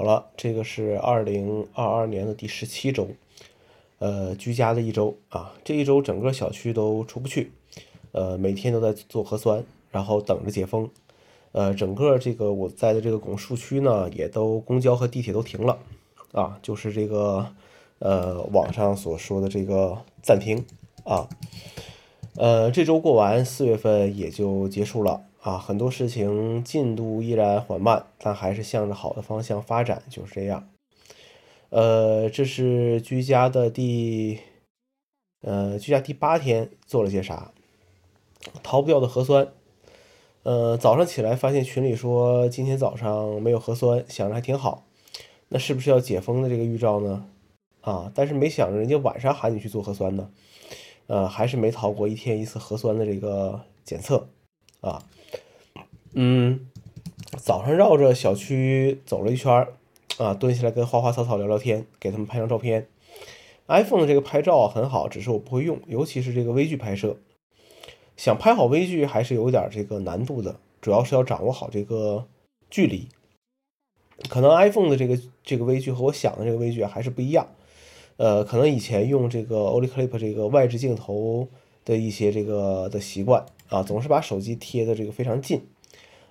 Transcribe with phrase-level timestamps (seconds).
[0.00, 3.08] 好了，这个是二零二二年的第十七周，
[3.98, 5.52] 呃，居家的一周啊。
[5.62, 7.52] 这一周整个小区都出不去，
[8.12, 10.88] 呃，每天都在做核酸，然后等着解封。
[11.52, 15.78] 呃，整个这个我在的这个拱墅区呢，也都公交和地铁都停了
[16.32, 17.46] 啊，就是这个
[17.98, 20.64] 呃网上所说的这个暂停
[21.04, 21.28] 啊。
[22.36, 25.58] 呃，这周过完，四月份也就结束了啊。
[25.58, 30.68] 很多事情进度依然缓慢，但还是向着好的方向发展，就是这样。
[31.70, 34.40] 呃，这是居家的第
[35.42, 37.52] 呃居家第八天，做了些啥？
[38.62, 39.48] 逃不掉的核酸。
[40.42, 44.86] 呃，早上起来发现群里说今天早上没有核酸，想着还挺好，
[45.48, 47.26] 那是不是要解封的这个预兆呢？
[47.82, 50.30] 啊，但是没想着人家晚上喊你去做核酸呢，
[51.06, 54.28] 呃，还是没逃过一天一次核酸的这个检测
[54.80, 55.02] 啊。
[56.14, 56.66] 嗯，
[57.38, 59.68] 早上绕着小区走了一圈
[60.18, 62.88] 啊，蹲下来跟花花草草聊聊天，给他们拍张照片。
[63.68, 67.16] iPhone 的这个拍照很好，只是我不会用，尤其是这个微距拍摄。
[68.16, 72.26] 想拍好微距还是有点这个难度的，主要是要掌握好这个
[72.68, 73.08] 距离。
[74.28, 77.46] 可能 iPhone 的这个这个微距和我想的这个微距还是不一样。
[78.16, 81.48] 呃，可能以前用这个 Olyclip 这个外置镜头
[81.84, 85.62] 的一些这个的习惯啊，总是把手机贴的这个非常近。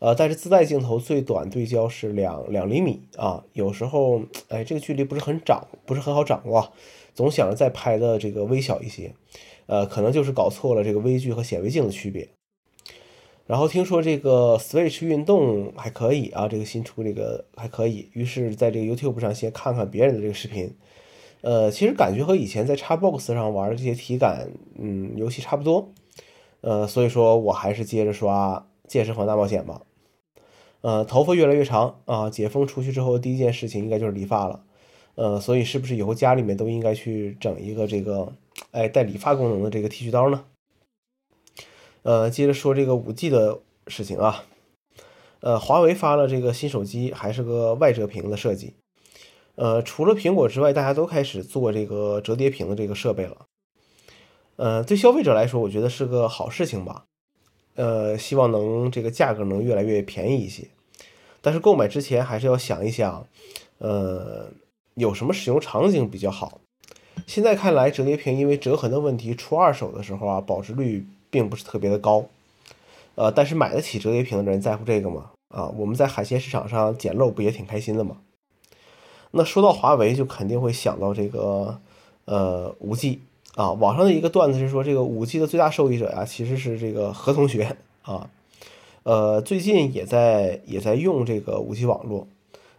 [0.00, 6.72] 呃，但是自带镜头最短对焦是两两厘米啊，有时候哎这个距离不是很掌不是很好掌握，
[7.14, 9.14] 总想着再拍的这个微小一些。
[9.66, 12.28] 呃，可能就是搞错了这个微距和显微镜的区别。
[13.46, 20.74] 然后听说这个 Switch 运动还可以啊，这个新出这个还可以，于是在这个 YouTube 上先看看别人的这个视频。
[21.44, 25.92] 呃，其实感觉和以前在 Xbox 上玩的这些体感，嗯，游戏差不多。
[26.62, 29.82] 呃，所以说我还是接着刷《健身房大冒险》吧。
[30.80, 34.64] 呃，头发越来越长啊，解封出去之后第一件事情应该就是理发了。
[35.16, 38.32] 呃，所以是不是以后家里面都应该去整一个这个？
[38.70, 40.46] 哎，带理发功能的这个剃须刀呢？
[42.04, 44.44] 呃，接着说这个五 G 的事情啊。
[45.40, 48.72] 呃，华为发了这个新手机，还是个外折屏的设计。
[49.56, 53.46] 呃，除了苹果之外，大家都开始做这个折叠屏的这个设备了。
[54.56, 57.04] 呃，对消费者来说，我觉得是个好事情吧。
[57.76, 60.68] 呃，希望能这个价格能越来越便宜一些。
[61.40, 63.26] 但是购买之前还是要想一想，
[63.78, 64.50] 呃，
[64.94, 66.60] 有什么使用场景比较好。
[67.26, 72.26] 现在看来，折叠屏因为折痕的问题，出二手的时候啊，保值率并不是特别的高。
[73.14, 75.30] 呃，但是买得起折叠屏的人在乎这个吗？
[75.54, 78.18] 啊，我们在海鲜市场上捡漏不也挺开心的吗？
[79.34, 81.80] 那说到华为，就肯定会想到这个
[82.24, 83.20] 呃五 G
[83.56, 83.72] 啊。
[83.72, 88.30] 网上的一个段子是说，这个五 G 的最大受益者呀，其实是这个何同学啊。
[89.02, 92.26] 呃，最近也在也在用这个五 G 网络，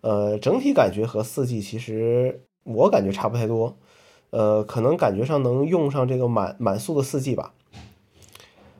[0.00, 3.76] 呃，整体感觉和四 G 其实我感觉差不太多。
[4.30, 7.52] 呃，可能感觉上能用上这个满满速的四 G 吧，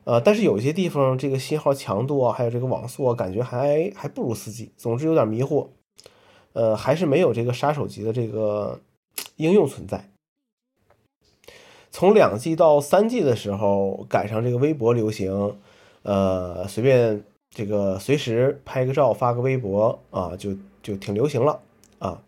[0.05, 5.67] 呃，但是有些地方这个信号强度啊，还有这个网速啊，感觉还还不如四 G，总之有点迷惑，
[6.53, 8.81] 呃，还是没有这个杀手级的这个
[9.37, 10.09] 应用存在。
[11.91, 15.57] 从两 G 到三 G 的时候，赶上这个微博流行，
[16.03, 21.61] 呃，随便这个随时拍个照发个微博啊，就就挺流行了
[21.99, 22.23] 啊。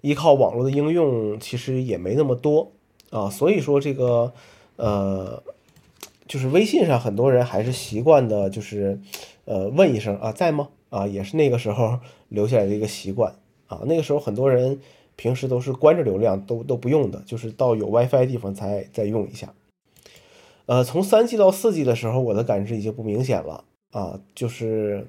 [0.00, 2.72] 依靠网络的应用其实也没那么多
[3.10, 4.32] 啊，所以说这个
[4.76, 5.42] 呃，
[6.26, 9.00] 就是微信上很多人还是习惯的，就是
[9.44, 13.34] 呃问一声啊在吗啊，也是那个时候留下来的一个习惯
[13.66, 13.82] 啊。
[13.86, 14.80] 那个时候很多人
[15.16, 19.52] 平时都是关着流量都都不用的，就是到有 WiFi 地方才再用一下。
[20.66, 25.08] 呃，从三 G 到四 G 的时候，我的感知已经不明显了啊，就是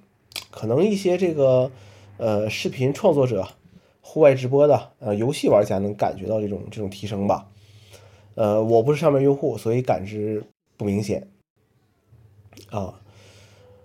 [0.51, 1.71] 可能一些这个
[2.17, 3.47] 呃视频创作者。
[4.07, 7.49] 户外直播的呃游戏玩家能感觉到这种这种提升吧？
[8.35, 10.43] 呃，我不是上面用户，所以感知
[10.77, 11.27] 不明显。
[12.69, 13.01] 啊，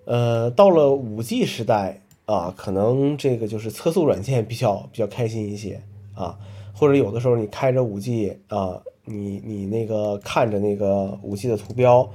[0.04, 5.82] 呃，到了五 G 时代啊，可能这个就是测速软件比较比较开心一些
[6.14, 6.38] 啊，
[6.72, 12.08] 或者有的时候你开着五 G 啊，你你那个看着那个五 G 的图标，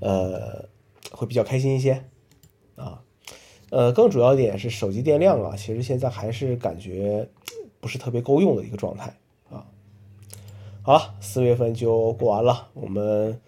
[0.00, 0.68] 呃，
[1.12, 2.04] 会比较开心一些
[2.76, 3.00] 啊。
[3.70, 7.26] 呃，更主要一点是手机电量啊，其实现在还是感觉
[7.80, 9.16] 不是特别够用的一个状态
[9.48, 9.64] 啊。
[10.82, 13.40] 好了，四月份就过完了，我们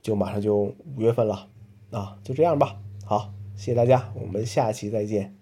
[0.00, 1.48] 就马上就五月份了
[1.90, 2.76] 啊，就这样吧。
[3.04, 5.35] 好，谢谢大家，我们下期再见。